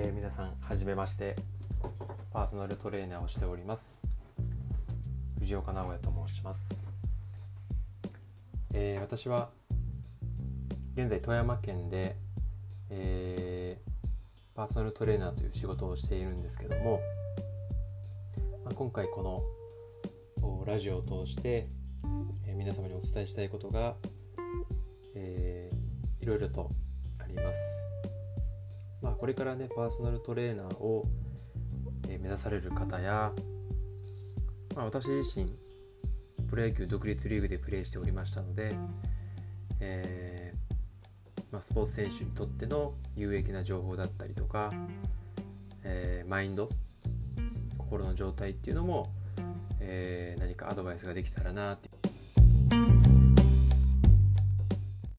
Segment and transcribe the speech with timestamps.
[0.00, 1.34] えー、皆さんはじめまして。
[2.32, 4.00] パーソナルトレーナーをしております。
[5.40, 6.88] 藤岡直也と申します、
[8.74, 9.50] えー、私は
[10.94, 12.14] 現在富山県で、
[12.90, 13.90] えー、
[14.54, 17.00] パーソナルトレーナーという仕事をしているんですけども、
[18.64, 19.22] まあ、今回こ
[20.40, 21.66] のラジオを通して、
[22.46, 23.96] えー、皆様にお伝えしたいことが、
[25.16, 26.70] えー、いろいろと
[27.18, 27.87] あります。
[29.00, 31.06] まあ、これからねパーソナルトレーナーを、
[32.08, 33.32] え、目指される方や、
[34.74, 35.46] まあ、私自身
[36.48, 38.72] プロ野球独立リーグでプレーしておりましたので、
[39.80, 40.58] えー
[41.50, 44.72] まあ、スポーツ選手にとっての有益な情報だったりとか、
[45.82, 46.68] えー、マインド
[47.78, 49.12] 心の状態っていうのも、
[49.80, 51.88] えー、何かアドバイスができたらなって